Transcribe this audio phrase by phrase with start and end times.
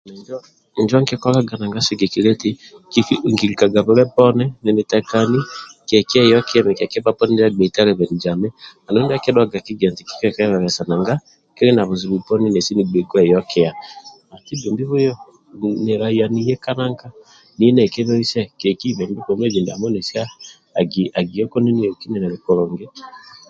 [0.79, 2.51] Injo nkikolaga nanga nkilikaga nanga sigikilia eti
[3.31, 5.39] nkilikaga bwile poni ninitekani
[5.87, 8.47] kekiyokie mikia kima poni ndia agbeibe talabanizami
[8.85, 11.13] andulu ndia akidhuaga nigie eti kikiekebelisa nanga
[11.55, 12.45] kili na buzibu uponi
[12.75, 13.69] nigbei kieyokia
[14.31, 14.53] hati
[14.89, 15.11] buye
[15.85, 16.25] nilaya
[16.61, 20.15] kwekebelisa jekibembe bwomezi ndiamo nesi
[21.19, 22.85] akiya kuni nioki ninili kulungi